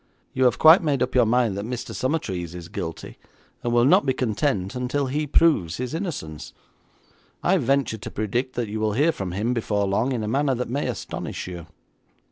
[0.33, 1.93] You have quite made up your mind that Mr.
[1.93, 3.19] Summertrees is guilty,
[3.61, 6.53] and will not be content until he proves his innocence.
[7.43, 10.55] I venture to predict that you will hear from him before long in a manner
[10.55, 11.67] that may astonish you.'